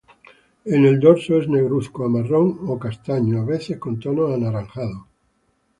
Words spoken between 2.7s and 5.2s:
castaño, a veces con tonos anaranjados.